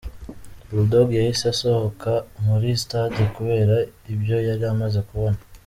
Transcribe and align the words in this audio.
Bull 0.67 0.85
Dogg 0.91 1.07
yahise 1.17 1.45
asohoka 1.53 2.11
muri 2.45 2.69
stade 2.81 3.21
kubera 3.35 3.75
ibyo 4.13 4.37
yari 4.47 4.63
amaze 4.73 4.99
kubona. 5.09 5.39